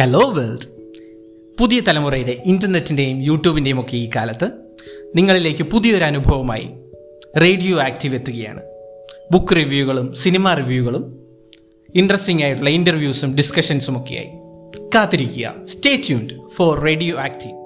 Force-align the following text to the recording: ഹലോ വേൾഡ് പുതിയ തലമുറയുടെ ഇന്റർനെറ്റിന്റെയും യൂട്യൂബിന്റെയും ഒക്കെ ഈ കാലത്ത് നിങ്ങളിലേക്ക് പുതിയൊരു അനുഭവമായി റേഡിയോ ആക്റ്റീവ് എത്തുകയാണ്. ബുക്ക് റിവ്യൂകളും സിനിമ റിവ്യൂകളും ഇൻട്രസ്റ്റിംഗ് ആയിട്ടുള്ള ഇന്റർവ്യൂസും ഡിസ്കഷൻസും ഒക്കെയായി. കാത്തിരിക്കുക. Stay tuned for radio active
ഹലോ 0.00 0.30
വേൾഡ് 0.30 0.66
പുതിയ 1.60 1.80
തലമുറയുടെ 1.80 2.42
ഇന്റർനെറ്റിന്റെയും 2.44 3.22
യൂട്യൂബിന്റെയും 3.22 3.80
ഒക്കെ 3.80 3.96
ഈ 3.96 4.10
കാലത്ത് 4.16 4.50
നിങ്ങളിലേക്ക് 5.16 5.62
പുതിയൊരു 5.62 6.04
അനുഭവമായി 6.04 6.68
റേഡിയോ 7.40 7.78
ആക്റ്റീവ് 7.80 8.14
എത്തുകയാണ്. 8.14 8.60
ബുക്ക് 9.32 9.56
റിവ്യൂകളും 9.56 10.14
സിനിമ 10.14 10.54
റിവ്യൂകളും 10.54 11.26
ഇൻട്രസ്റ്റിംഗ് 11.94 12.42
ആയിട്ടുള്ള 12.42 12.70
ഇന്റർവ്യൂസും 12.70 13.34
ഡിസ്കഷൻസും 13.34 14.00
ഒക്കെയായി. 14.00 14.28
കാത്തിരിക്കുക. 14.94 15.54
Stay 15.64 15.96
tuned 15.96 16.48
for 16.48 16.80
radio 16.80 17.16
active 17.16 17.61